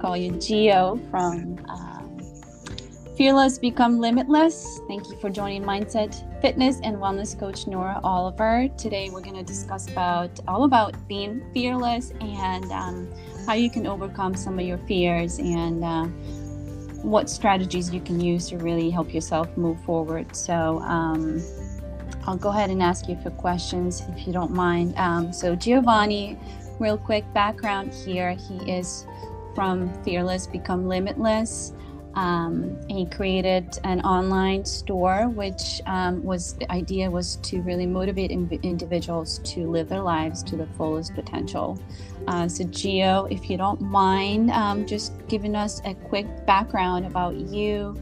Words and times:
call 0.00 0.16
you 0.16 0.32
Geo 0.32 0.98
from 1.10 1.58
um, 1.68 2.18
Fearless 3.18 3.58
Become 3.58 3.98
Limitless. 3.98 4.80
Thank 4.88 5.10
you 5.10 5.16
for 5.18 5.28
joining 5.28 5.62
Mindset 5.62 6.40
Fitness 6.40 6.80
and 6.82 6.96
Wellness 6.96 7.38
Coach 7.38 7.66
Nora 7.66 8.00
Oliver. 8.02 8.66
Today 8.78 9.10
we're 9.10 9.20
going 9.20 9.36
to 9.36 9.42
discuss 9.42 9.90
about 9.90 10.40
all 10.48 10.64
about 10.64 10.96
being 11.06 11.42
fearless 11.52 12.12
and 12.22 12.64
um, 12.72 13.12
how 13.46 13.52
you 13.52 13.68
can 13.68 13.86
overcome 13.86 14.34
some 14.34 14.58
of 14.58 14.64
your 14.64 14.78
fears 14.78 15.38
and 15.38 15.84
uh, 15.84 16.06
what 17.02 17.28
strategies 17.28 17.92
you 17.92 18.00
can 18.00 18.18
use 18.18 18.48
to 18.48 18.56
really 18.56 18.88
help 18.88 19.12
yourself 19.12 19.54
move 19.56 19.78
forward. 19.84 20.34
So. 20.34 20.80
Um, 20.80 21.42
I'll 22.26 22.36
go 22.36 22.50
ahead 22.50 22.68
and 22.68 22.82
ask 22.82 23.08
you 23.08 23.14
a 23.14 23.22
few 23.22 23.30
questions 23.30 24.02
if 24.10 24.26
you 24.26 24.32
don't 24.32 24.52
mind. 24.52 24.94
Um, 24.98 25.32
so, 25.32 25.56
Giovanni, 25.56 26.38
real 26.78 26.98
quick 26.98 27.24
background 27.32 27.94
here. 27.94 28.32
He 28.32 28.56
is 28.70 29.06
from 29.54 29.92
Fearless 30.02 30.46
Become 30.46 30.88
Limitless. 30.88 31.72
Um, 32.14 32.76
he 32.88 33.06
created 33.06 33.78
an 33.84 34.00
online 34.00 34.64
store, 34.64 35.28
which 35.28 35.80
um, 35.86 36.22
was 36.24 36.54
the 36.54 36.70
idea 36.72 37.08
was 37.08 37.36
to 37.36 37.62
really 37.62 37.86
motivate 37.86 38.32
in- 38.32 38.48
individuals 38.62 39.38
to 39.44 39.70
live 39.70 39.88
their 39.88 40.00
lives 40.00 40.42
to 40.44 40.56
the 40.56 40.66
fullest 40.76 41.14
potential. 41.14 41.78
Uh, 42.26 42.48
so, 42.48 42.64
Geo, 42.64 43.26
if 43.30 43.48
you 43.48 43.56
don't 43.56 43.80
mind, 43.80 44.50
um, 44.50 44.86
just 44.86 45.12
giving 45.28 45.54
us 45.54 45.80
a 45.84 45.94
quick 45.94 46.26
background 46.46 47.06
about 47.06 47.36
you 47.36 47.96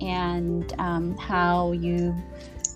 and 0.00 0.74
um, 0.78 1.16
how 1.16 1.72
you 1.72 2.14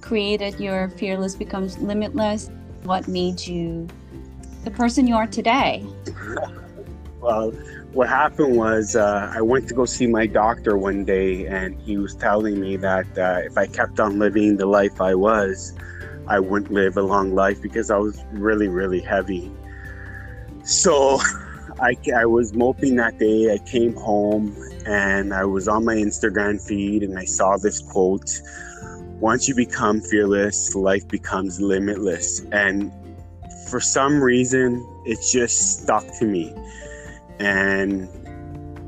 created 0.01 0.59
your 0.59 0.89
Fearless 0.89 1.35
Becomes 1.35 1.79
Limitless. 1.79 2.51
What 2.85 3.07
made 3.07 3.41
you 3.47 3.87
the 4.65 4.71
person 4.71 5.07
you 5.07 5.15
are 5.15 5.27
today? 5.27 5.85
well, 7.21 7.53
what 7.93 8.09
happened 8.09 8.57
was 8.57 8.95
uh, 8.95 9.33
I 9.35 9.43
went 9.43 9.69
to 9.69 9.75
go 9.75 9.85
see 9.85 10.07
my 10.07 10.27
doctor 10.27 10.77
one 10.77 11.05
day, 11.05 11.47
and 11.47 11.81
he 11.81 11.97
was 11.97 12.15
telling 12.15 12.61
me 12.61 12.77
that 12.77 13.07
uh, 13.19 13.41
if 13.45 13.59
I 13.59 13.67
kept 13.67 13.99
on 13.99 14.19
living 14.19 14.57
the 14.57 14.67
life 14.67 15.01
I 15.01 15.15
was, 15.15 15.75
I 16.29 16.39
wouldn't 16.39 16.71
live 16.71 16.97
a 16.97 17.03
long 17.03 17.35
life 17.35 17.61
because 17.61 17.91
I 17.91 17.97
was 17.97 18.23
really, 18.31 18.69
really 18.69 19.01
heavy. 19.01 19.51
So 20.63 21.19
I, 21.81 21.97
I 22.15 22.27
was 22.27 22.55
moping 22.55 22.95
that 22.97 23.19
day. 23.19 23.53
I 23.53 23.59
came 23.59 23.95
home 23.95 24.57
and 24.87 25.35
I 25.35 25.45
was 25.45 25.67
on 25.67 25.85
my 25.85 25.97
Instagram 25.97 26.65
feed 26.65 27.03
and 27.03 27.19
I 27.19 27.25
saw 27.25 27.57
this 27.57 27.81
quote 27.81 28.41
Once 29.19 29.49
you 29.49 29.57
become 29.57 30.01
fearless, 30.01 30.77
life 30.77 31.09
becomes 31.09 31.61
limitless. 31.61 32.43
And 32.53 32.93
for 33.69 33.81
some 33.81 34.23
reason, 34.23 34.87
it 35.07 35.19
just 35.33 35.83
stuck 35.83 36.05
to 36.19 36.25
me 36.25 36.55
and 37.41 38.09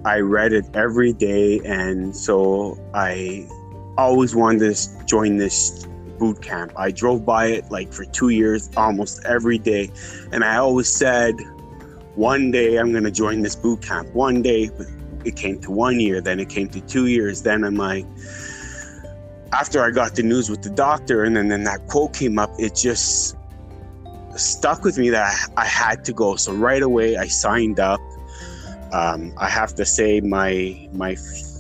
I 0.05 0.20
read 0.20 0.53
it 0.53 0.67
every 0.75 1.12
day. 1.12 1.61
And 1.64 2.14
so 2.14 2.78
I 2.95 3.48
always 3.97 4.36
wanted 4.36 4.75
to 4.75 5.05
join 5.06 5.39
this 5.39 5.86
boot 6.19 6.42
camp. 6.42 6.73
I 6.77 6.91
drove 6.91 7.25
by 7.25 7.47
it 7.47 7.70
like 7.70 7.92
for 7.92 8.05
two 8.05 8.28
years, 8.28 8.70
almost 8.77 9.25
every 9.25 9.58
day. 9.58 9.91
And 10.30 10.45
I 10.45 10.56
always 10.56 10.89
said, 10.89 11.34
one 12.14 12.50
day 12.50 12.77
I'm 12.77 12.92
going 12.92 13.05
to 13.05 13.11
join 13.11 13.41
this 13.41 13.56
boot 13.56 13.83
camp. 13.83 14.12
One 14.12 14.42
day, 14.42 14.70
it 15.25 15.36
came 15.36 15.61
to 15.62 15.70
one 15.70 15.98
year, 15.98 16.20
then 16.20 16.39
it 16.41 16.50
came 16.50 16.69
to 16.69 16.80
two 16.83 17.06
years. 17.06 17.42
Then 17.42 17.64
I'm 17.64 17.77
like, 17.77 18.05
after 19.53 19.83
I 19.83 19.91
got 19.91 20.14
the 20.14 20.23
news 20.23 20.50
with 20.50 20.62
the 20.62 20.70
doctor, 20.70 21.25
and 21.25 21.34
then, 21.34 21.48
then 21.48 21.64
that 21.64 21.86
quote 21.86 22.12
came 22.12 22.39
up, 22.39 22.50
it 22.58 22.75
just 22.75 23.36
stuck 24.36 24.84
with 24.84 24.98
me 24.98 25.11
that 25.11 25.50
I 25.56 25.64
had 25.64 26.05
to 26.06 26.12
go. 26.12 26.36
So 26.36 26.53
right 26.53 26.83
away, 26.83 27.17
I 27.17 27.28
signed 27.28 27.80
up. 27.80 28.00
Um, 28.93 29.33
I 29.39 29.48
have 29.48 29.75
to 29.77 29.85
say, 29.85 30.21
my 30.21 30.89
my 30.93 31.17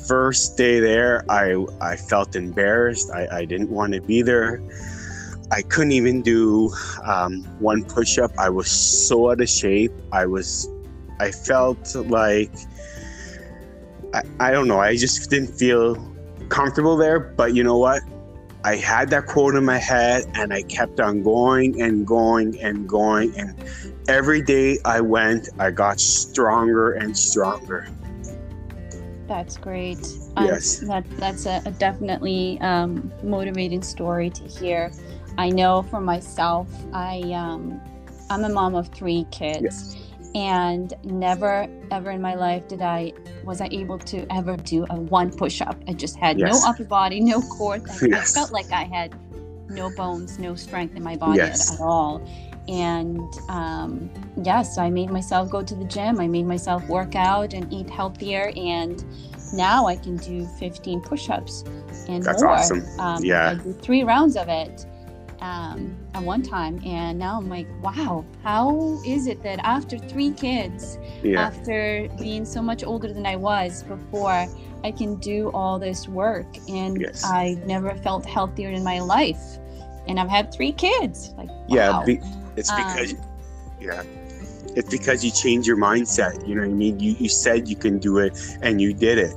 first 0.06 0.56
day 0.56 0.80
there, 0.80 1.24
I 1.28 1.64
I 1.80 1.96
felt 1.96 2.36
embarrassed. 2.36 3.10
I, 3.10 3.26
I 3.38 3.44
didn't 3.44 3.70
want 3.70 3.94
to 3.94 4.00
be 4.00 4.22
there. 4.22 4.60
I 5.52 5.60
couldn't 5.60 5.92
even 5.92 6.22
do 6.22 6.72
um, 7.04 7.44
one 7.58 7.84
push 7.84 8.16
up. 8.16 8.30
I 8.38 8.48
was 8.48 8.70
so 8.70 9.30
out 9.30 9.40
of 9.42 9.50
shape. 9.50 9.92
I 10.10 10.24
was, 10.24 10.66
I 11.20 11.30
felt 11.30 11.94
like, 11.94 12.50
I, 14.14 14.22
I 14.40 14.50
don't 14.50 14.66
know. 14.66 14.80
I 14.80 14.96
just 14.96 15.28
didn't 15.28 15.54
feel 15.54 15.96
comfortable 16.48 16.96
there. 16.96 17.20
But 17.20 17.54
you 17.54 17.62
know 17.62 17.76
what? 17.76 18.00
I 18.64 18.76
had 18.76 19.10
that 19.10 19.26
quote 19.26 19.54
in 19.54 19.64
my 19.66 19.76
head 19.76 20.24
and 20.34 20.54
I 20.54 20.62
kept 20.62 21.00
on 21.00 21.22
going 21.22 21.82
and 21.82 22.06
going 22.06 22.58
and 22.62 22.88
going. 22.88 23.38
And 23.38 23.54
every 24.08 24.42
day 24.42 24.78
I 24.84 25.00
went, 25.00 25.48
I 25.58 25.70
got 25.70 26.00
stronger 26.00 26.92
and 26.92 27.16
stronger. 27.16 27.88
That's 29.28 29.56
great. 29.56 29.98
Um, 30.36 30.46
yes. 30.46 30.78
that, 30.80 31.04
that's 31.18 31.46
a, 31.46 31.62
a 31.64 31.70
definitely 31.70 32.58
um, 32.60 33.12
motivating 33.22 33.82
story 33.82 34.30
to 34.30 34.44
hear. 34.44 34.92
I 35.38 35.48
know 35.48 35.82
for 35.82 36.00
myself, 36.00 36.68
I, 36.92 37.20
um, 37.32 37.80
I'm 38.28 38.44
a 38.44 38.48
mom 38.48 38.74
of 38.74 38.88
three 38.88 39.26
kids. 39.30 39.62
Yes 39.62 39.98
and 40.34 40.94
never 41.04 41.68
ever 41.90 42.10
in 42.10 42.22
my 42.22 42.34
life 42.34 42.66
did 42.68 42.80
I 42.80 43.12
was 43.44 43.60
I 43.60 43.68
able 43.70 43.98
to 43.98 44.26
ever 44.32 44.56
do 44.56 44.86
a 44.90 44.96
one 44.96 45.30
push 45.30 45.60
up. 45.60 45.76
I 45.86 45.92
just 45.92 46.16
had 46.16 46.38
yes. 46.38 46.52
no 46.52 46.70
upper 46.70 46.84
body, 46.84 47.20
no 47.20 47.40
core. 47.42 47.74
I, 47.74 48.06
yes. 48.06 48.36
I, 48.36 48.40
felt 48.40 48.52
like 48.52 48.70
I 48.72 48.84
had 48.84 49.14
no 49.68 49.94
bones, 49.94 50.38
no 50.38 50.54
strength 50.54 50.96
in 50.96 51.02
my 51.02 51.16
body 51.16 51.40
at, 51.40 51.58
all. 51.80 52.26
And 52.68 53.20
um, 53.48 54.10
yes, 54.42 54.78
I 54.78 54.90
made 54.90 55.10
myself 55.10 55.50
go 55.50 55.62
to 55.62 55.74
the 55.74 55.84
gym. 55.84 56.20
I 56.20 56.28
made 56.28 56.46
myself 56.46 56.86
work 56.88 57.14
out 57.16 57.54
and 57.54 57.70
eat 57.72 57.90
healthier. 57.90 58.52
And 58.56 59.04
now 59.52 59.86
I 59.86 59.96
can 59.96 60.16
do 60.16 60.46
15 60.58 61.00
push 61.00 61.28
ups 61.28 61.64
and 62.08 62.22
That's 62.22 62.42
more. 62.42 62.52
awesome. 62.52 62.84
Um, 62.98 63.24
yeah. 63.24 63.50
I 63.50 63.54
do 63.54 63.72
three 63.72 64.02
rounds 64.02 64.36
of 64.36 64.48
it 64.48 64.86
um, 65.40 65.96
at 66.14 66.22
one 66.22 66.42
time, 66.42 66.80
and 66.84 67.18
now 67.18 67.38
I'm 67.38 67.48
like, 67.48 67.66
wow, 67.82 68.24
how 68.44 69.00
is 69.04 69.26
it 69.26 69.42
that 69.42 69.58
after 69.64 69.98
three 69.98 70.30
kids, 70.30 70.98
yeah. 71.22 71.40
after 71.42 72.08
being 72.18 72.44
so 72.44 72.62
much 72.62 72.84
older 72.84 73.12
than 73.12 73.26
I 73.26 73.36
was 73.36 73.82
before, 73.82 74.46
I 74.84 74.90
can 74.92 75.16
do 75.16 75.50
all 75.50 75.78
this 75.78 76.06
work, 76.06 76.46
and 76.68 77.00
yes. 77.00 77.24
I 77.24 77.60
never 77.66 77.94
felt 77.96 78.24
healthier 78.24 78.70
in 78.70 78.84
my 78.84 79.00
life, 79.00 79.58
and 80.06 80.20
I've 80.20 80.30
had 80.30 80.54
three 80.54 80.72
kids. 80.72 81.34
Like, 81.36 81.48
wow. 81.48 81.66
yeah, 81.68 82.02
be- 82.06 82.20
it's 82.56 82.70
because, 82.70 83.12
um, 83.12 83.20
yeah 83.80 84.02
it's 84.74 84.88
because 84.88 85.24
you 85.24 85.30
change 85.30 85.66
your 85.66 85.76
mindset 85.76 86.46
you 86.46 86.54
know 86.54 86.62
what 86.62 86.70
i 86.70 86.72
mean 86.72 86.98
you, 87.00 87.12
you 87.18 87.28
said 87.28 87.68
you 87.68 87.76
can 87.76 87.98
do 87.98 88.18
it 88.18 88.38
and 88.62 88.80
you 88.80 88.92
did 88.92 89.18
it 89.18 89.34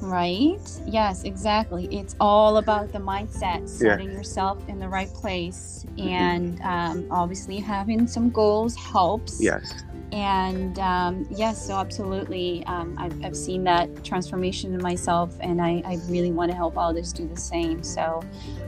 Right? 0.00 0.60
Yes, 0.86 1.24
exactly. 1.24 1.86
It's 1.86 2.14
all 2.20 2.58
about 2.58 2.92
the 2.92 2.98
mindset, 2.98 3.68
setting 3.68 4.10
yeah. 4.10 4.16
yourself 4.16 4.58
in 4.68 4.78
the 4.78 4.88
right 4.88 5.12
place, 5.12 5.84
mm-hmm. 5.88 6.08
and 6.08 6.60
um, 6.62 7.06
obviously 7.10 7.58
having 7.58 8.06
some 8.06 8.30
goals 8.30 8.76
helps. 8.76 9.42
Yes. 9.42 9.82
And 10.14 10.78
um, 10.78 11.26
yes, 11.28 11.66
so 11.66 11.74
absolutely, 11.74 12.64
um, 12.66 12.94
I've, 12.96 13.24
I've 13.24 13.36
seen 13.36 13.64
that 13.64 14.04
transformation 14.04 14.72
in 14.72 14.80
myself, 14.80 15.36
and 15.40 15.60
I, 15.60 15.82
I 15.84 15.98
really 16.08 16.30
want 16.30 16.52
to 16.52 16.56
help 16.56 16.78
others 16.78 17.12
do 17.12 17.26
the 17.26 17.36
same. 17.36 17.82
So 17.82 18.22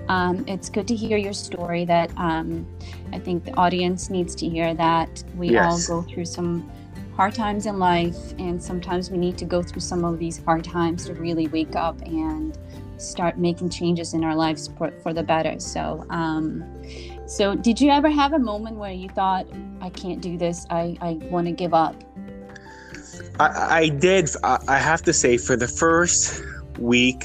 um, 0.09 0.45
it's 0.49 0.69
good 0.69 0.89
to 0.89 0.97
hear 0.97 1.17
your 1.17 1.33
story. 1.33 1.85
That 1.85 2.11
um, 2.17 2.67
I 3.13 3.21
think 3.21 3.45
the 3.45 3.55
audience 3.57 4.11
needs 4.11 4.35
to 4.37 4.49
hear 4.49 4.75
that 4.75 5.23
we 5.37 5.51
yes. 5.51 5.89
all 5.89 6.03
go 6.03 6.09
through 6.09 6.25
some 6.25 6.69
hard 7.15 7.33
times 7.33 7.67
in 7.67 7.79
life, 7.79 8.33
and 8.41 8.61
sometimes 8.61 9.13
we 9.13 9.17
need 9.17 9.39
to 9.39 9.45
go 9.45 9.63
through 9.63 9.83
some 9.83 10.05
of 10.05 10.19
these 10.19 10.43
hard 10.43 10.65
times 10.65 11.07
to 11.07 11.15
really 11.15 11.47
wake 11.47 11.77
up 11.77 12.03
and 12.03 12.59
start 12.97 13.39
making 13.39 13.71
changes 13.71 14.15
in 14.15 14.25
our 14.25 14.35
lives 14.35 14.69
for, 14.77 14.91
for 15.01 15.13
the 15.13 15.23
better. 15.23 15.61
So, 15.61 16.05
um, 16.11 16.65
so 17.27 17.55
did 17.55 17.81
you 17.81 17.91
ever 17.91 18.09
have 18.09 18.33
a 18.33 18.39
moment 18.39 18.77
where 18.77 18.93
you 18.93 19.09
thought, 19.09 19.47
"I 19.81 19.91
can't 19.91 20.21
do 20.21 20.37
this. 20.39 20.67
I 20.71 20.97
I 21.01 21.13
want 21.31 21.47
to 21.47 21.53
give 21.53 21.75
up"? 21.75 21.95
I, 23.39 23.79
I 23.79 23.89
did. 23.89 24.31
I, 24.43 24.59
I 24.69 24.79
have 24.79 25.03
to 25.03 25.13
say, 25.13 25.37
for 25.37 25.57
the 25.57 25.69
first 25.69 26.43
week 26.79 27.25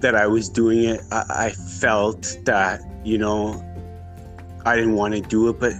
that 0.00 0.14
I 0.14 0.26
was 0.26 0.48
doing 0.48 0.84
it, 0.84 1.00
I, 1.10 1.24
I 1.28 1.50
felt 1.50 2.38
that 2.44 2.80
you 3.04 3.18
know 3.18 3.62
I 4.64 4.76
didn't 4.76 4.94
want 4.94 5.14
to 5.14 5.20
do 5.20 5.48
it, 5.48 5.60
but 5.60 5.72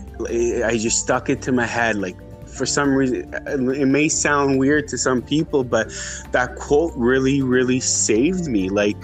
I 0.64 0.76
just 0.76 1.00
stuck 1.00 1.30
it 1.30 1.40
to 1.42 1.52
my 1.52 1.66
head 1.66 1.96
like 1.96 2.16
for 2.46 2.66
some 2.66 2.94
reason 2.94 3.32
it 3.46 3.88
may 3.88 4.08
sound 4.08 4.58
weird 4.60 4.86
to 4.86 4.96
some 4.96 5.20
people 5.20 5.64
but 5.64 5.88
that 6.30 6.54
quote 6.54 6.92
really 6.94 7.42
really 7.42 7.80
saved 7.80 8.46
me 8.46 8.68
like 8.68 8.96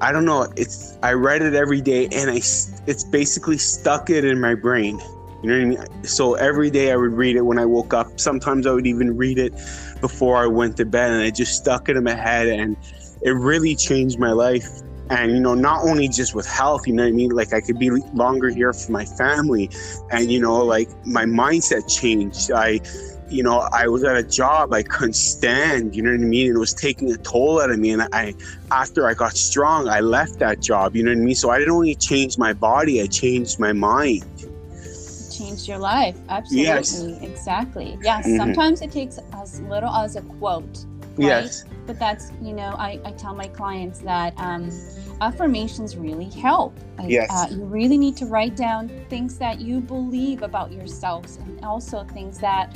i 0.00 0.12
don't 0.12 0.24
know 0.24 0.46
it's 0.56 0.98
i 1.02 1.12
read 1.12 1.42
it 1.42 1.54
every 1.54 1.80
day 1.80 2.08
and 2.12 2.30
i 2.30 2.36
it's 2.36 3.04
basically 3.04 3.58
stuck 3.58 4.10
it 4.10 4.24
in 4.24 4.40
my 4.40 4.54
brain. 4.54 4.98
You 5.42 5.50
know 5.50 5.74
what 5.74 5.78
i 5.80 5.86
mean? 5.86 6.04
So 6.04 6.34
every 6.34 6.70
day 6.70 6.92
i 6.92 6.96
would 6.96 7.12
read 7.12 7.36
it 7.36 7.42
when 7.42 7.58
i 7.58 7.64
woke 7.64 7.94
up. 7.94 8.18
Sometimes 8.18 8.66
i 8.66 8.72
would 8.72 8.86
even 8.86 9.16
read 9.16 9.38
it 9.38 9.52
before 10.00 10.36
i 10.36 10.46
went 10.46 10.76
to 10.78 10.84
bed 10.84 11.10
and 11.10 11.22
i 11.22 11.30
just 11.30 11.54
stuck 11.56 11.88
it 11.88 11.96
in 11.96 12.04
my 12.04 12.14
head 12.14 12.48
and 12.48 12.76
it 13.22 13.30
really 13.30 13.74
changed 13.74 14.18
my 14.18 14.32
life. 14.32 14.68
And 15.08 15.30
you 15.32 15.40
know 15.40 15.54
not 15.54 15.84
only 15.84 16.08
just 16.08 16.34
with 16.34 16.46
health 16.46 16.86
you 16.86 16.92
know 16.92 17.04
what 17.04 17.08
i 17.08 17.12
mean? 17.12 17.30
Like 17.30 17.52
i 17.52 17.60
could 17.60 17.78
be 17.78 17.90
longer 18.14 18.48
here 18.48 18.72
for 18.72 18.92
my 18.92 19.04
family 19.04 19.70
and 20.10 20.30
you 20.30 20.40
know 20.40 20.64
like 20.64 20.88
my 21.06 21.24
mindset 21.24 21.88
changed. 21.88 22.50
I 22.50 22.80
you 23.28 23.42
know, 23.42 23.68
I 23.72 23.88
was 23.88 24.04
at 24.04 24.16
a 24.16 24.22
job 24.22 24.72
I 24.72 24.82
couldn't 24.82 25.14
stand, 25.14 25.94
you 25.96 26.02
know 26.02 26.10
what 26.10 26.20
I 26.20 26.24
mean? 26.24 26.48
And 26.48 26.56
it 26.56 26.60
was 26.60 26.74
taking 26.74 27.10
a 27.10 27.16
toll 27.16 27.60
out 27.60 27.70
of 27.70 27.78
me. 27.78 27.90
And 27.90 28.02
I, 28.12 28.34
after 28.70 29.06
I 29.06 29.14
got 29.14 29.36
strong, 29.36 29.88
I 29.88 30.00
left 30.00 30.38
that 30.38 30.60
job, 30.60 30.94
you 30.94 31.02
know 31.02 31.10
what 31.10 31.18
I 31.18 31.24
mean? 31.24 31.34
So 31.34 31.50
I 31.50 31.58
didn't 31.58 31.74
only 31.74 31.94
change 31.94 32.38
my 32.38 32.52
body, 32.52 33.02
I 33.02 33.06
changed 33.06 33.58
my 33.58 33.72
mind. 33.72 34.24
Changed 35.36 35.68
your 35.68 35.78
life. 35.78 36.16
Absolutely. 36.28 36.66
Yes. 36.66 37.02
Exactly. 37.20 37.98
Yes. 38.00 38.26
Mhm. 38.26 38.36
Sometimes 38.38 38.80
it 38.80 38.90
takes 38.90 39.18
as 39.34 39.60
little 39.62 39.90
as 39.90 40.16
a 40.16 40.22
quote. 40.22 40.84
Right? 41.18 41.26
Yes. 41.26 41.64
But 41.86 41.98
that's, 41.98 42.32
you 42.42 42.52
know, 42.52 42.74
I, 42.78 43.00
I 43.04 43.12
tell 43.12 43.34
my 43.34 43.48
clients 43.48 44.00
that 44.00 44.34
um, 44.38 44.70
affirmations 45.20 45.96
really 45.96 46.28
help. 46.30 46.78
Like, 46.98 47.10
Yes. 47.10 47.30
Uh, 47.30 47.48
you 47.50 47.64
really 47.64 47.98
need 47.98 48.16
to 48.18 48.26
write 48.26 48.56
down 48.56 48.88
things 49.08 49.38
that 49.38 49.60
you 49.60 49.80
believe 49.80 50.42
about 50.42 50.72
yourselves 50.72 51.36
and 51.36 51.64
also 51.64 52.04
things 52.04 52.38
that 52.38 52.74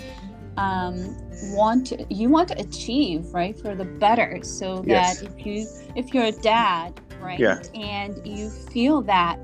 um, 0.56 1.16
want 1.54 1.86
to, 1.88 2.06
you 2.12 2.28
want 2.28 2.48
to 2.48 2.60
achieve, 2.60 3.26
right, 3.32 3.58
for 3.58 3.74
the 3.74 3.84
better. 3.84 4.40
So 4.42 4.76
that 4.82 4.86
Yes. 4.86 5.22
if 5.22 5.46
you 5.46 5.66
if 5.96 6.12
you're 6.14 6.24
a 6.26 6.32
dad, 6.32 7.00
right, 7.20 7.40
Yeah. 7.40 7.62
and 7.74 8.24
you 8.26 8.50
feel 8.50 9.02
that 9.02 9.38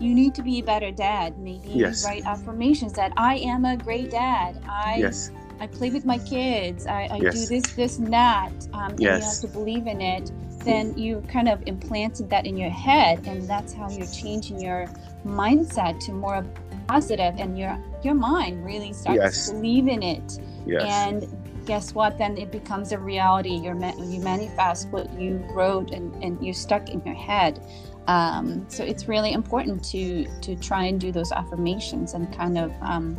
you 0.00 0.14
need 0.14 0.34
to 0.34 0.42
be 0.42 0.58
a 0.58 0.62
better 0.62 0.90
dad, 0.90 1.38
maybe 1.38 1.68
Yes. 1.68 2.04
write 2.04 2.24
affirmations 2.26 2.92
that 2.94 3.12
I 3.16 3.36
am 3.36 3.64
a 3.64 3.76
great 3.76 4.10
dad. 4.10 4.60
I 4.68 4.96
Yes. 4.98 5.30
I 5.60 5.68
play 5.68 5.90
with 5.90 6.04
my 6.04 6.18
kids. 6.18 6.86
I, 6.86 7.08
I 7.10 7.18
do 7.20 7.46
this, 7.46 7.62
this, 7.74 7.98
and 7.98 8.12
that. 8.12 8.50
Um, 8.72 8.92
and 8.92 9.00
you 9.00 9.08
have 9.08 9.20
Yes. 9.20 9.40
to 9.40 9.48
believe 9.48 9.86
in 9.86 10.00
it. 10.00 10.32
Then 10.64 10.96
you 10.98 11.22
kind 11.28 11.48
of 11.48 11.62
implanted 11.66 12.30
that 12.30 12.46
in 12.46 12.56
your 12.56 12.70
head, 12.70 13.26
and 13.26 13.48
that's 13.48 13.72
how 13.72 13.88
you're 13.90 14.06
changing 14.08 14.60
your 14.60 14.86
mindset 15.24 16.00
to 16.06 16.12
more 16.12 16.44
positive, 16.86 17.34
and 17.38 17.58
your 17.58 17.78
your 18.02 18.14
mind 18.14 18.64
really 18.64 18.92
starts 18.92 19.18
Yes. 19.22 19.46
to 19.48 19.54
believe 19.54 19.88
in 19.88 20.02
it. 20.02 20.38
Yes. 20.66 20.82
And 20.84 21.26
guess 21.66 21.94
what? 21.94 22.18
Then 22.18 22.36
it 22.36 22.50
becomes 22.50 22.92
a 22.92 22.98
reality. 22.98 23.54
You're 23.54 23.76
you 23.76 24.20
manifest 24.20 24.88
what 24.90 25.12
you 25.20 25.44
wrote, 25.54 25.90
and, 25.92 26.14
and 26.22 26.44
you 26.44 26.52
stuck 26.52 26.88
in 26.88 27.02
your 27.04 27.14
head. 27.14 27.60
Um, 28.08 28.66
so 28.68 28.82
it's 28.84 29.06
really 29.08 29.32
important 29.32 29.84
to 29.90 30.26
to 30.40 30.56
try 30.56 30.84
and 30.86 31.00
do 31.00 31.12
those 31.12 31.30
affirmations 31.32 32.14
and 32.14 32.32
kind 32.36 32.58
of 32.58 32.72
um, 32.80 33.16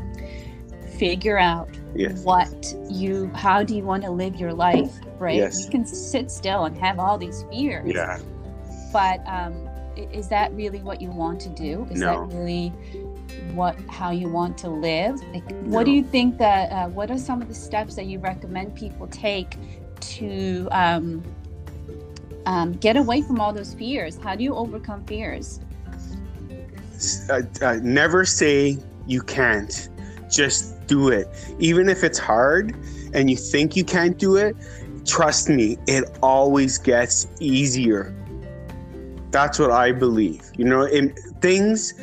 figure 0.98 1.38
out 1.39 1.69
yes. 1.95 2.24
what 2.24 2.74
you 2.89 3.27
how 3.33 3.63
do 3.63 3.75
you 3.75 3.83
want 3.83 4.04
to 4.04 4.12
live 4.12 4.36
your 4.36 4.54
life 4.54 4.92
right 5.19 5.36
Yes. 5.36 5.65
you 5.65 5.71
can 5.71 5.86
sit 5.86 6.30
still 6.30 6.65
and 6.65 6.77
have 6.77 7.00
all 7.00 7.18
these 7.18 7.44
fears 7.50 7.92
Yeah. 7.94 8.19
but 8.92 9.19
um 9.27 9.68
is 9.95 10.27
that 10.30 10.54
really 10.54 10.80
what 10.83 11.01
you 11.01 11.10
want 11.10 11.39
to 11.42 11.50
do 11.50 11.88
is 11.89 12.00
No. 12.00 12.27
that 12.27 12.36
really 12.36 12.71
what 13.54 13.80
how 13.90 14.12
you 14.12 14.28
want 14.28 14.58
to 14.58 14.70
live 14.70 15.22
like, 15.34 15.44
what 15.62 15.86
do 15.86 15.92
you 15.92 16.04
think 16.04 16.38
that 16.38 16.72
uh, 16.72 16.88
what 16.90 17.12
are 17.12 17.18
some 17.18 17.42
of 17.42 17.48
the 17.48 17.54
steps 17.54 17.96
that 17.96 18.06
you 18.06 18.20
recommend 18.20 18.76
people 18.76 19.08
take 19.08 19.58
to 20.00 20.68
um, 20.72 21.24
um, 22.46 22.74
get 22.74 22.98
away 22.98 23.22
from 23.22 23.40
all 23.40 23.54
those 23.54 23.74
fears 23.74 24.18
how 24.18 24.36
do 24.36 24.44
you 24.44 24.56
overcome 24.56 25.04
fears 25.06 25.60
uh, 27.30 27.42
uh, 27.62 27.80
never 27.82 28.26
say 28.26 28.78
you 29.08 29.22
can't. 29.22 29.90
Just 30.30 30.88
do 30.88 31.10
it. 31.10 31.28
Even 31.60 31.90
if 31.90 32.04
it's 32.04 32.20
hard 32.20 32.76
and 33.14 33.30
you 33.30 33.38
think 33.38 33.76
you 33.76 33.84
can't 33.84 34.18
do 34.18 34.36
it, 34.36 34.56
trust 35.06 35.50
me, 35.50 35.78
it 35.88 36.18
always 36.22 36.78
gets 36.78 37.28
easier. 37.40 38.16
That's 39.32 39.60
what 39.60 39.72
I 39.72 39.92
believe. 39.92 40.52
You 40.56 40.66
know, 40.66 40.84
in 40.84 41.14
things 41.42 41.94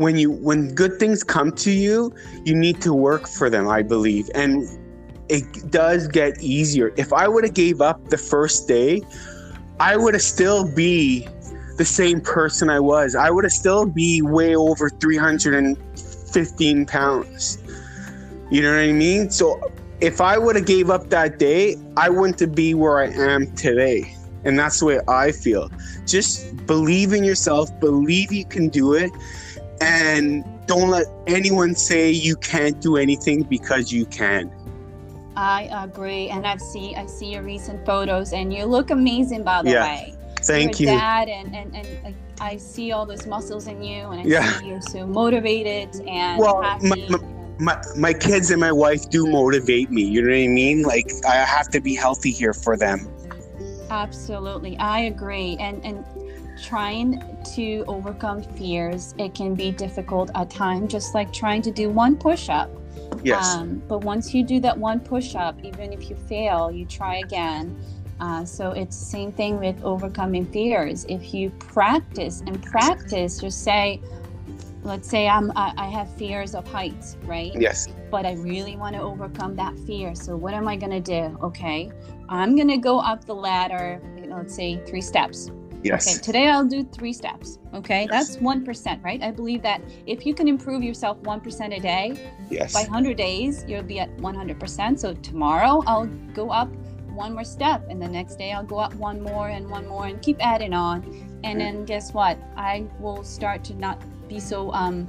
when 0.00 0.16
you 0.16 0.30
when 0.30 0.74
good 0.74 0.98
things 0.98 1.22
come 1.22 1.52
to 1.52 1.70
you, 1.70 2.10
you 2.46 2.54
need 2.54 2.80
to 2.80 2.94
work 2.94 3.28
for 3.28 3.50
them, 3.50 3.68
I 3.68 3.82
believe. 3.82 4.30
And 4.34 4.66
it 5.28 5.70
does 5.70 6.08
get 6.08 6.40
easier. 6.40 6.94
If 6.96 7.12
I 7.12 7.28
would 7.28 7.44
have 7.44 7.52
gave 7.52 7.82
up 7.82 8.08
the 8.08 8.16
first 8.16 8.66
day, 8.66 9.02
I 9.78 9.98
would 9.98 10.14
have 10.14 10.22
still 10.22 10.64
be 10.74 11.28
the 11.76 11.84
same 11.84 12.22
person 12.22 12.70
I 12.70 12.80
was. 12.80 13.14
I 13.14 13.28
would 13.30 13.44
have 13.44 13.52
still 13.52 13.84
be 13.84 14.22
way 14.22 14.56
over 14.56 14.88
315 14.88 16.86
pounds. 16.86 17.58
You 18.50 18.62
know 18.62 18.70
what 18.70 18.80
I 18.80 18.92
mean? 18.92 19.30
So 19.30 19.70
if 20.00 20.22
I 20.22 20.38
would 20.38 20.56
have 20.56 20.64
gave 20.64 20.88
up 20.88 21.10
that 21.10 21.38
day, 21.38 21.76
I 21.98 22.08
wouldn't 22.08 22.54
be 22.56 22.72
where 22.72 23.00
I 23.00 23.08
am 23.08 23.52
today. 23.54 24.16
And 24.44 24.58
that's 24.58 24.80
the 24.80 24.86
way 24.86 25.00
I 25.08 25.32
feel. 25.32 25.70
Just 26.06 26.56
believe 26.66 27.12
in 27.12 27.22
yourself, 27.22 27.68
believe 27.80 28.32
you 28.32 28.46
can 28.46 28.70
do 28.70 28.94
it, 28.94 29.10
and 29.80 30.44
don't 30.66 30.90
let 30.90 31.06
anyone 31.26 31.74
say 31.74 32.10
you 32.10 32.36
can't 32.36 32.80
do 32.80 32.96
anything 32.96 33.42
because 33.42 33.92
you 33.92 34.04
can. 34.06 34.50
i 35.36 35.68
agree 35.84 36.28
and 36.28 36.46
i've 36.46 36.60
seen 36.60 36.96
i 36.96 37.06
see 37.06 37.32
your 37.32 37.42
recent 37.42 37.84
photos 37.86 38.32
and 38.32 38.52
you 38.52 38.64
look 38.64 38.90
amazing 38.90 39.42
by 39.42 39.62
the 39.62 39.70
Yeah. 39.70 39.84
way 39.84 40.14
Thank 40.42 40.80
you're 40.80 40.92
you. 40.92 40.98
dad 40.98 41.28
and, 41.28 41.54
and, 41.54 41.76
and 41.76 41.86
like, 42.02 42.14
I 42.40 42.56
see 42.56 42.92
all 42.92 43.04
those 43.04 43.26
muscles 43.26 43.66
in 43.66 43.82
you 43.82 44.08
and 44.08 44.20
I 44.22 44.24
Yeah. 44.24 44.58
see 44.58 44.68
you're 44.68 44.80
so 44.80 45.06
motivated 45.06 45.88
and 46.08 46.38
Well, 46.40 46.62
happy. 46.62 46.88
my- 47.08 47.18
my, 47.58 47.76
my 47.94 48.14
kids 48.14 48.50
and 48.50 48.58
my 48.58 48.72
wife 48.72 49.10
do 49.10 49.26
motivate 49.26 49.90
me. 49.90 50.02
You 50.02 50.22
know 50.22 50.30
what 50.30 50.36
I 50.42 50.46
mean? 50.48 50.82
Like 50.82 51.12
I 51.28 51.34
have 51.56 51.68
to 51.76 51.80
be 51.82 51.94
healthy 51.94 52.30
here 52.30 52.54
for 52.54 52.74
them. 52.74 53.06
Absolutely. 53.90 54.78
I 54.78 55.00
agree. 55.00 55.58
And 55.60 55.84
and 55.84 56.04
trying 56.62 57.22
to 57.54 57.84
overcome 57.86 58.42
fears, 58.42 59.14
it 59.18 59.34
can 59.34 59.54
be 59.54 59.70
difficult 59.70 60.30
at 60.34 60.50
times, 60.50 60.92
just 60.92 61.14
like 61.14 61.32
trying 61.32 61.62
to 61.62 61.70
do 61.70 61.90
one 61.90 62.16
push 62.16 62.48
up. 62.48 62.70
Yes. 63.22 63.54
Um, 63.56 63.82
but 63.88 64.04
once 64.04 64.34
you 64.34 64.44
do 64.44 64.60
that 64.60 64.76
one 64.76 65.00
push 65.00 65.34
up, 65.34 65.58
even 65.64 65.92
if 65.92 66.08
you 66.08 66.16
fail, 66.16 66.70
you 66.70 66.84
try 66.86 67.18
again. 67.18 67.76
Uh, 68.20 68.44
so 68.44 68.72
it's 68.72 68.98
the 68.98 69.04
same 69.04 69.32
thing 69.32 69.58
with 69.58 69.82
overcoming 69.82 70.44
fears. 70.46 71.06
If 71.08 71.32
you 71.32 71.50
practice 71.50 72.42
and 72.46 72.62
practice, 72.62 73.40
just 73.40 73.64
say, 73.64 74.00
let's 74.82 75.08
say 75.08 75.26
I'm 75.26 75.50
I, 75.56 75.72
I 75.76 75.86
have 75.86 76.14
fears 76.16 76.54
of 76.54 76.66
heights, 76.66 77.16
right? 77.24 77.52
yes. 77.58 77.88
But 78.10 78.26
I 78.26 78.34
really 78.34 78.76
want 78.76 78.94
to 78.96 79.02
overcome 79.02 79.56
that 79.56 79.78
fear. 79.80 80.14
So 80.14 80.36
what 80.36 80.52
am 80.52 80.68
I 80.68 80.76
gonna 80.76 81.00
do? 81.00 81.38
Okay, 81.42 81.90
I'm 82.28 82.56
gonna 82.56 82.78
go 82.78 82.98
up 82.98 83.24
the 83.24 83.34
ladder. 83.34 84.00
you 84.16 84.26
know, 84.26 84.36
Let's 84.36 84.54
say 84.54 84.84
three 84.86 85.00
steps. 85.00 85.50
Yes. 85.82 86.06
Okay, 86.06 86.18
today 86.20 86.48
I'll 86.48 86.66
do 86.66 86.84
three 86.84 87.12
steps. 87.12 87.58
Okay, 87.74 88.06
Yes. 88.10 88.28
that's 88.28 88.42
one 88.42 88.64
percent, 88.64 89.02
right? 89.02 89.22
I 89.22 89.30
believe 89.30 89.62
that 89.62 89.80
if 90.06 90.26
you 90.26 90.34
can 90.34 90.46
improve 90.48 90.82
yourself 90.82 91.16
one 91.18 91.40
percent 91.40 91.72
a 91.72 91.80
day, 91.80 92.30
Yes. 92.50 92.72
by 92.74 92.82
100 92.82 93.16
days 93.16 93.64
you'll 93.68 93.82
be 93.84 94.00
at 94.00 94.14
100% 94.16 94.98
so 94.98 95.14
tomorrow 95.14 95.82
i'll 95.86 96.06
go 96.34 96.50
up 96.50 96.68
one 97.14 97.32
more 97.32 97.44
step 97.44 97.86
and 97.88 98.02
the 98.02 98.08
next 98.08 98.36
day 98.36 98.50
i'll 98.52 98.64
go 98.64 98.78
up 98.78 98.92
one 98.94 99.20
more 99.22 99.48
and 99.50 99.70
one 99.70 99.86
more 99.86 100.06
and 100.06 100.20
keep 100.20 100.36
adding 100.40 100.72
on 100.74 100.96
and 101.44 101.60
then 101.60 101.84
guess 101.84 102.12
what 102.12 102.36
i 102.56 102.84
will 102.98 103.22
start 103.22 103.62
to 103.64 103.74
not 103.74 104.02
be 104.28 104.40
so 104.40 104.72
um, 104.72 105.06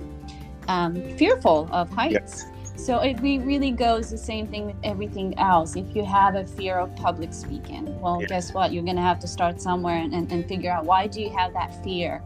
um, 0.67 0.95
fearful 1.17 1.67
of 1.71 1.89
heights 1.89 2.45
so 2.85 2.99
it 2.99 3.19
re- 3.21 3.37
really 3.39 3.71
goes 3.71 4.09
the 4.09 4.17
same 4.17 4.47
thing 4.47 4.65
with 4.65 4.75
everything 4.83 5.37
else. 5.37 5.75
If 5.75 5.95
you 5.95 6.03
have 6.05 6.33
a 6.35 6.45
fear 6.45 6.75
of 6.77 6.95
public 6.95 7.31
speaking 7.33 7.83
well 8.01 8.17
Yeah. 8.21 8.27
guess 8.27 8.53
what? 8.53 8.71
You're 8.73 8.83
going 8.91 8.95
to 8.95 9.01
have 9.11 9.19
to 9.19 9.27
start 9.27 9.61
somewhere 9.61 9.97
and, 10.03 10.13
and, 10.13 10.31
and 10.31 10.47
figure 10.47 10.71
out 10.71 10.85
why 10.85 11.07
do 11.07 11.21
you 11.21 11.29
have 11.39 11.53
that 11.53 11.71
fear? 11.83 12.21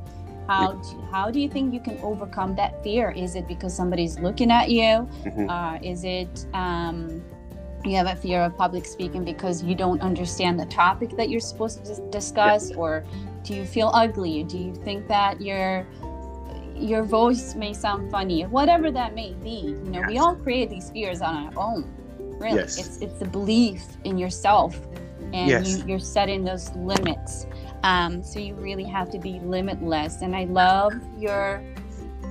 How 0.48 0.74
do, 0.74 1.02
how 1.12 1.32
do 1.32 1.40
you 1.40 1.50
think 1.50 1.74
you 1.74 1.80
can 1.80 1.98
overcome 2.04 2.56
that 2.56 2.84
fear? 2.84 3.10
Is 3.12 3.36
it 3.36 3.48
because 3.48 3.76
somebody's 3.76 4.20
looking 4.20 4.52
at 4.52 4.70
you? 4.70 5.08
Mhm. 5.26 5.50
uh, 5.50 5.80
is 5.82 6.04
it 6.04 6.46
um, 6.54 7.24
you 7.84 7.96
have 7.96 8.08
a 8.08 8.16
fear 8.16 8.42
of 8.42 8.56
public 8.58 8.86
speaking 8.86 9.24
because 9.24 9.64
you 9.64 9.76
don't 9.76 10.02
understand 10.02 10.60
the 10.60 10.66
topic 10.68 11.10
that 11.18 11.30
you're 11.30 11.40
supposed 11.52 11.76
to 11.80 11.84
dis- 11.90 12.02
discuss, 12.12 12.72
or 12.72 13.04
do 13.44 13.54
you 13.56 13.66
feel 13.66 13.90
ugly? 13.94 14.44
Do 14.44 14.58
you 14.58 14.74
think 14.74 15.08
that 15.08 15.42
your 15.42 15.86
your 16.76 17.04
voice 17.04 17.56
may 17.56 17.74
sound 17.74 18.12
funny, 18.12 18.44
whatever 18.44 18.92
that 18.92 19.14
may 19.16 19.34
be? 19.44 19.60
You 19.84 19.90
know, 19.92 20.02
we 20.08 20.18
all 20.18 20.36
create 20.36 20.70
these 20.70 20.90
fears 20.92 21.22
on 21.22 21.36
our 21.36 21.54
own. 21.58 21.92
Really, 22.40 22.58
Yes. 22.60 22.78
it's 22.78 22.98
it's 23.02 23.20
the 23.20 23.26
belief 23.26 23.82
in 24.04 24.18
yourself, 24.18 24.78
and 25.34 25.50
Yes. 25.50 25.80
you, 25.80 25.86
you're 25.88 26.00
setting 26.00 26.44
those 26.44 26.72
limits. 26.76 27.48
Um, 27.84 28.22
so 28.24 28.40
you 28.40 28.56
really 28.56 28.84
have 28.84 29.10
to 29.12 29.20
be 29.20 29.40
limitless. 29.40 30.22
And 30.22 30.36
I 30.36 30.46
love 30.46 30.94
your 31.18 31.64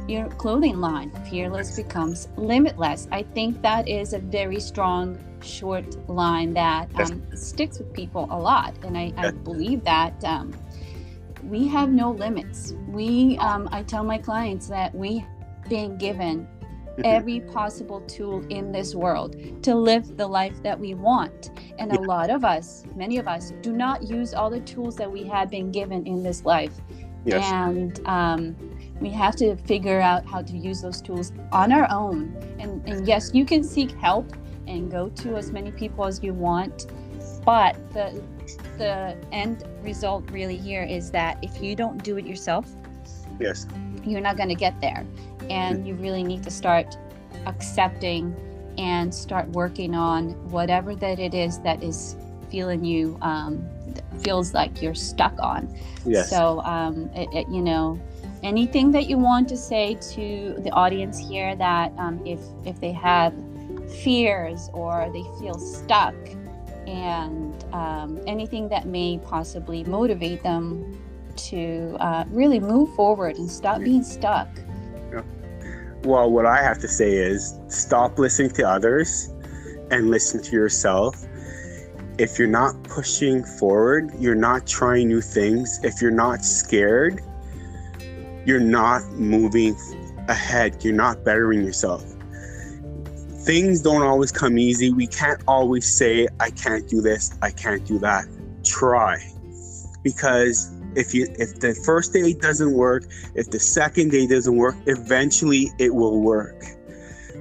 your 0.06 0.28
clothing 0.28 0.80
line 0.80 1.10
fearless 1.30 1.74
becomes 1.76 2.28
limitless 2.36 3.08
i 3.10 3.22
think 3.22 3.62
that 3.62 3.88
is 3.88 4.12
a 4.12 4.18
very 4.18 4.60
strong 4.60 5.18
short 5.42 5.86
line 6.10 6.52
that 6.52 6.90
Yes. 6.98 7.10
um, 7.10 7.22
sticks 7.34 7.78
with 7.78 7.90
people 7.94 8.28
a 8.30 8.38
lot 8.38 8.74
and 8.82 8.98
i, 8.98 9.14
I 9.16 9.30
believe 9.30 9.82
that 9.84 10.12
um, 10.24 10.52
we 11.48 11.68
have 11.68 11.90
no 11.90 12.10
limits. 12.10 12.74
We 12.88 13.36
um, 13.38 13.68
i 13.72 13.82
tell 13.82 14.04
my 14.04 14.18
clients 14.18 14.66
that 14.68 14.94
we 14.94 15.24
been 15.68 15.96
given 15.96 16.48
every 17.04 17.40
possible 17.40 18.00
tool 18.02 18.46
in 18.48 18.70
this 18.70 18.94
world 18.94 19.36
to 19.62 19.74
live 19.74 20.16
the 20.16 20.26
life 20.26 20.62
that 20.62 20.78
we 20.78 20.94
want. 20.94 21.50
And 21.78 21.92
a 21.92 22.00
lot 22.00 22.30
of 22.30 22.44
us 22.44 22.84
many 22.94 23.18
of 23.18 23.26
us 23.28 23.52
do 23.62 23.72
not 23.72 24.02
use 24.02 24.34
all 24.34 24.50
the 24.50 24.60
tools 24.60 24.96
that 24.96 25.10
we 25.10 25.24
have 25.24 25.50
been 25.50 25.70
given 25.70 26.06
in 26.06 26.22
this 26.22 26.44
life. 26.44 26.74
Yes. 27.26 27.42
and 27.54 28.06
um, 28.06 28.54
we 29.00 29.08
have 29.08 29.34
to 29.36 29.56
figure 29.56 29.98
out 29.98 30.26
how 30.26 30.42
to 30.42 30.56
use 30.58 30.82
those 30.82 31.00
tools 31.00 31.32
on 31.52 31.72
our 31.72 31.90
own. 31.90 32.36
And, 32.58 32.86
and 32.86 33.06
yes 33.06 33.32
you 33.34 33.44
can 33.44 33.64
seek 33.64 33.92
help 33.92 34.30
and 34.66 34.90
go 34.90 35.08
to 35.08 35.36
as 35.36 35.50
many 35.50 35.70
people 35.70 36.04
as 36.04 36.22
you 36.22 36.34
want. 36.34 36.86
But 37.44 37.76
the 37.92 38.22
the 38.78 39.16
end 39.32 39.64
result 39.82 40.28
really 40.30 40.56
here 40.56 40.82
is 40.82 41.10
that 41.12 41.38
if 41.42 41.62
you 41.62 41.76
don't 41.76 42.02
do 42.02 42.16
it 42.16 42.26
yourself, 42.26 42.68
yes, 43.38 43.66
you're 44.04 44.20
not 44.20 44.36
going 44.36 44.48
to 44.48 44.54
get 44.54 44.80
there. 44.80 45.06
And 45.50 45.86
you 45.86 45.94
really 45.94 46.22
need 46.22 46.42
to 46.44 46.50
start 46.50 46.96
accepting 47.46 48.34
and 48.78 49.14
start 49.14 49.48
working 49.50 49.94
on 49.94 50.30
whatever 50.50 50.94
that 50.96 51.18
it 51.18 51.34
is 51.34 51.60
that 51.60 51.82
is 51.82 52.16
feeling 52.50 52.84
you 52.84 53.18
um, 53.20 53.68
feels 54.22 54.54
like 54.54 54.80
you're 54.80 54.94
stuck 54.94 55.34
on. 55.40 55.76
Yes. 56.06 56.30
So, 56.30 56.60
um, 56.60 57.10
it, 57.14 57.28
it, 57.32 57.48
you 57.48 57.60
know, 57.60 58.00
anything 58.42 58.90
that 58.92 59.06
you 59.06 59.18
want 59.18 59.48
to 59.48 59.56
say 59.56 59.94
to 60.12 60.54
the 60.58 60.70
audience 60.70 61.18
here 61.18 61.56
that 61.56 61.92
um, 61.98 62.24
if 62.26 62.40
if 62.64 62.80
they 62.80 62.92
have 62.92 63.34
fears 64.02 64.70
or 64.72 65.10
they 65.12 65.24
feel 65.40 65.58
stuck 65.58 66.14
and 66.86 67.64
um, 67.72 68.20
anything 68.26 68.68
that 68.68 68.86
may 68.86 69.18
possibly 69.18 69.84
motivate 69.84 70.42
them 70.42 71.00
to 71.36 71.96
uh, 72.00 72.24
really 72.28 72.60
move 72.60 72.94
forward 72.94 73.36
and 73.36 73.50
stop 73.50 73.80
being 73.82 74.04
stuck. 74.04 74.48
Well, 76.04 76.30
what 76.30 76.44
I 76.44 76.62
have 76.62 76.78
to 76.80 76.88
say 76.88 77.12
is 77.12 77.58
stop 77.68 78.18
listening 78.18 78.50
to 78.52 78.68
others 78.68 79.32
and 79.90 80.10
listen 80.10 80.42
to 80.42 80.52
yourself. 80.52 81.26
If 82.18 82.38
you're 82.38 82.46
not 82.46 82.80
pushing 82.84 83.42
forward, 83.42 84.12
you're 84.18 84.34
not 84.34 84.66
trying 84.66 85.08
new 85.08 85.22
things, 85.22 85.80
if 85.82 86.02
you're 86.02 86.10
not 86.10 86.44
scared, 86.44 87.22
you're 88.44 88.60
not 88.60 89.02
moving 89.12 89.74
ahead, 90.28 90.84
you're 90.84 90.94
not 90.94 91.24
bettering 91.24 91.64
yourself 91.64 92.13
things 93.44 93.82
don't 93.82 94.02
always 94.02 94.32
come 94.32 94.58
easy. 94.58 94.90
We 94.90 95.06
can't 95.06 95.42
always 95.46 95.90
say, 95.92 96.26
I 96.40 96.50
can't 96.50 96.88
do 96.88 97.00
this, 97.00 97.36
I 97.42 97.50
can't 97.50 97.84
do 97.86 97.98
that. 97.98 98.24
Try. 98.64 99.22
Because 100.02 100.72
if 100.96 101.14
you 101.14 101.26
if 101.38 101.60
the 101.60 101.74
first 101.84 102.12
day 102.12 102.32
doesn't 102.32 102.72
work, 102.72 103.04
if 103.34 103.50
the 103.50 103.60
second 103.60 104.10
day 104.10 104.26
doesn't 104.26 104.56
work, 104.56 104.76
eventually 104.86 105.70
it 105.78 105.94
will 105.94 106.20
work. 106.22 106.64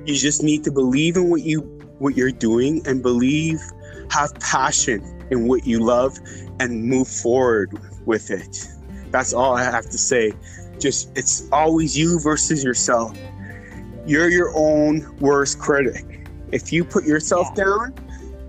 You 0.05 0.15
just 0.15 0.43
need 0.43 0.63
to 0.65 0.72
believe 0.72 1.15
in 1.15 1.29
what 1.29 1.41
you 1.41 1.60
what 2.00 2.17
you're 2.17 2.31
doing 2.31 2.86
and 2.86 3.01
believe, 3.01 3.62
have 4.12 4.33
passion 4.39 5.01
in 5.31 5.48
what 5.48 5.65
you 5.65 5.79
love 5.79 6.17
and 6.60 6.83
move 6.83 7.07
forward 7.07 7.79
with 8.05 8.29
it. 8.31 8.67
That's 9.12 9.33
all 9.33 9.55
I 9.55 9.63
have 9.63 9.89
to 9.89 9.98
say. 9.98 10.33
Just 10.79 11.15
it's 11.17 11.48
always 11.51 11.98
you 11.98 12.19
versus 12.19 12.63
yourself 12.63 13.17
you're 14.05 14.29
your 14.29 14.51
own 14.55 15.15
worst 15.19 15.60
critic. 15.60 16.27
If 16.51 16.72
you 16.72 16.83
put 16.83 17.05
yourself 17.05 17.48
yeah. 17.55 17.63
down, 17.63 17.95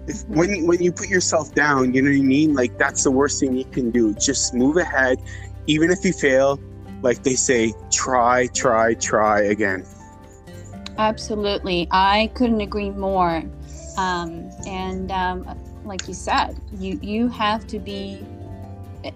if, 0.06 0.26
when 0.28 0.66
when 0.66 0.82
you 0.82 0.92
put 0.92 1.08
yourself 1.08 1.54
down, 1.54 1.94
you 1.94 2.02
know 2.02 2.11
what 2.11 2.18
I 2.18 2.23
mean. 2.23 2.54
Like 2.54 2.78
that's 2.78 3.04
the 3.04 3.11
worst 3.11 3.40
thing 3.40 3.56
you 3.56 3.64
can 3.64 3.90
do. 3.90 4.14
Just 4.14 4.54
move 4.54 4.76
ahead, 4.76 5.18
even 5.66 5.90
if 5.90 6.04
you 6.04 6.12
fail. 6.12 6.61
Like 7.02 7.23
they 7.23 7.34
say, 7.34 7.75
try, 7.90 8.46
try, 8.49 8.94
try 8.94 9.42
again. 9.42 9.84
Absolutely, 10.96 11.87
I 11.90 12.30
couldn't 12.34 12.61
agree 12.61 12.90
more. 12.90 13.42
Um, 13.99 14.50
and 14.66 15.11
um, 15.12 15.58
like 15.84 16.08
you 16.08 16.14
said, 16.14 16.58
you 16.78 16.99
you 17.02 17.28
have 17.28 17.66
to 17.68 17.78
be 17.78 18.25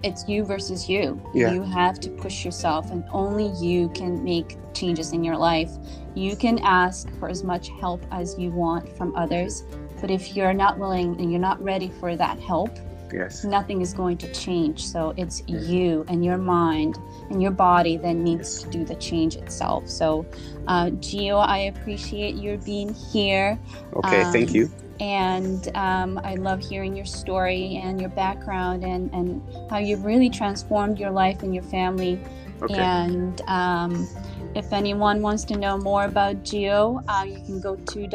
it's 0.03 0.27
you 0.27 0.43
versus 0.43 0.89
you. 0.89 1.21
Yeah. 1.33 1.53
You 1.53 1.63
have 1.63 1.99
to 2.01 2.09
push 2.09 2.45
yourself, 2.45 2.91
and 2.91 3.03
only 3.11 3.47
you 3.63 3.89
can 3.89 4.23
make 4.23 4.57
changes 4.73 5.13
in 5.13 5.23
your 5.23 5.37
life. 5.37 5.71
You 6.15 6.35
can 6.35 6.59
ask 6.59 7.09
for 7.19 7.29
as 7.29 7.43
much 7.43 7.69
help 7.79 8.05
as 8.11 8.37
you 8.37 8.51
want 8.51 8.95
from 8.97 9.15
others, 9.15 9.63
but 10.01 10.11
if 10.11 10.35
you're 10.35 10.53
not 10.53 10.77
willing 10.77 11.19
and 11.19 11.31
you're 11.31 11.41
not 11.41 11.61
ready 11.61 11.89
for 11.99 12.15
that 12.15 12.39
help, 12.39 12.77
yes. 13.13 13.43
nothing 13.43 13.81
is 13.81 13.93
going 13.93 14.17
to 14.17 14.31
change. 14.31 14.85
So 14.85 15.13
it's 15.17 15.43
you 15.47 16.05
and 16.07 16.23
your 16.23 16.37
mind 16.37 16.97
and 17.29 17.41
your 17.41 17.51
body 17.51 17.97
that 17.97 18.13
needs 18.13 18.55
yes. 18.55 18.63
to 18.63 18.69
do 18.69 18.85
the 18.85 18.95
change 18.95 19.35
itself. 19.35 19.89
So, 19.89 20.25
uh, 20.67 20.87
Gio, 20.87 21.45
I 21.45 21.57
appreciate 21.59 22.35
your 22.35 22.57
being 22.57 22.93
here. 22.93 23.59
Okay, 23.95 24.21
um, 24.21 24.31
thank 24.31 24.53
you 24.53 24.69
and 24.99 25.75
um, 25.77 26.19
I 26.23 26.35
love 26.35 26.59
hearing 26.59 26.95
your 26.95 27.05
story 27.05 27.77
and 27.77 28.01
your 28.01 28.09
background 28.09 28.83
and, 28.83 29.09
and 29.13 29.41
how 29.69 29.77
you've 29.77 30.03
really 30.03 30.29
transformed 30.29 30.99
your 30.99 31.11
life 31.11 31.41
and 31.41 31.53
your 31.53 31.63
family. 31.63 32.19
Okay. 32.61 32.75
And 32.75 33.41
um, 33.47 34.07
if 34.55 34.73
anyone 34.73 35.21
wants 35.21 35.45
to 35.45 35.57
know 35.57 35.77
more 35.77 36.03
about 36.03 36.43
Geo, 36.43 37.01
uh, 37.07 37.23
you 37.23 37.39
can 37.45 37.61
go 37.61 37.77
to 37.77 38.07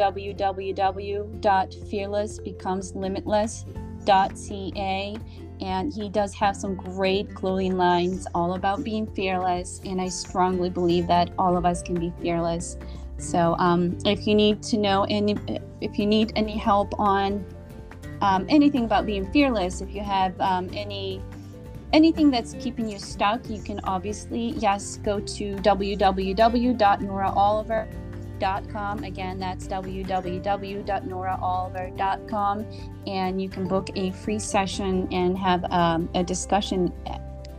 www.fearlessbecomeslimitless.ca. 4.05 5.17
And 5.61 5.93
he 5.93 6.09
does 6.09 6.33
have 6.33 6.57
some 6.57 6.75
great 6.75 7.33
clothing 7.33 7.77
lines 7.77 8.27
all 8.35 8.55
about 8.55 8.83
being 8.83 9.07
fearless. 9.07 9.79
And 9.85 10.01
I 10.01 10.09
strongly 10.09 10.69
believe 10.69 11.07
that 11.07 11.29
all 11.39 11.55
of 11.55 11.65
us 11.65 11.81
can 11.81 11.95
be 11.95 12.11
fearless. 12.21 12.75
So 13.17 13.55
um, 13.57 13.97
if 14.05 14.27
you 14.27 14.35
need 14.35 14.61
to 14.63 14.77
know 14.77 15.05
any, 15.09 15.37
if 15.79 15.97
you 15.97 16.05
need 16.05 16.33
any 16.35 16.57
help 16.57 16.99
on 16.99 17.45
um, 18.21 18.45
anything 18.49 18.83
about 18.83 19.05
being 19.05 19.31
fearless, 19.31 19.79
if 19.79 19.95
you 19.95 20.01
have 20.01 20.37
um, 20.41 20.69
any 20.73 21.21
anything 21.93 22.29
that's 22.29 22.53
keeping 22.59 22.89
you 22.89 22.99
stuck, 22.99 23.49
you 23.49 23.61
can 23.61 23.79
obviously 23.85 24.49
yes 24.57 24.97
go 24.97 25.21
to 25.21 25.55
www.noraoliver.com. 25.55 28.04
Again, 29.03 29.39
that's 29.39 29.67
www.noraoliver.com, 29.67 32.65
and 33.07 33.41
you 33.41 33.49
can 33.49 33.67
book 33.67 33.89
a 33.95 34.11
free 34.11 34.39
session 34.39 35.07
and 35.11 35.37
have 35.37 35.65
um, 35.71 36.09
a 36.15 36.23
discussion 36.23 36.93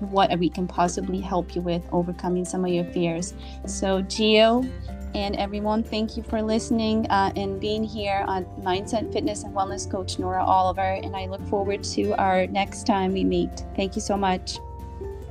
what 0.00 0.37
we 0.38 0.50
can 0.50 0.66
possibly 0.66 1.21
help 1.21 1.54
you 1.54 1.62
with 1.62 1.83
overcoming 1.92 2.45
some 2.45 2.64
of 2.64 2.71
your 2.71 2.85
fears. 2.85 3.35
So, 3.66 4.02
Gio, 4.02 4.71
and 5.14 5.37
everyone, 5.37 5.83
thank 5.83 6.16
you 6.16 6.23
for 6.23 6.42
listening 6.42 7.06
uh, 7.06 7.33
and 7.37 7.59
being 7.59 7.83
here 7.83 8.25
on 8.26 8.45
Mindset 8.61 9.12
Fitness 9.12 9.45
and 9.45 9.54
Wellness 9.54 9.90
Coach 9.90 10.18
Nora 10.18 10.45
Oliver. 10.45 11.00
And 11.02 11.16
I 11.16 11.26
look 11.26 11.45
forward 11.47 11.83
to 11.85 12.12
our 12.21 12.47
next 12.47 12.87
time 12.87 13.12
we 13.12 13.25
meet. 13.25 13.64
Thank 13.76 13.97
you 13.97 14.02
so 14.02 14.16
much. 14.16 14.59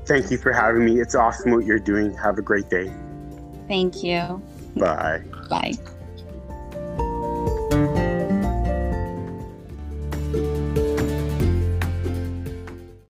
Thank 0.05 0.31
you 0.31 0.37
for 0.37 0.51
having 0.51 0.85
me. 0.85 0.99
It's 0.99 1.15
awesome 1.15 1.51
what 1.51 1.65
you're 1.65 1.79
doing. 1.79 2.15
Have 2.17 2.37
a 2.37 2.41
great 2.41 2.69
day. 2.69 2.91
Thank 3.67 4.03
you. 4.03 4.41
Bye. 4.75 5.23
Bye. 5.49 5.94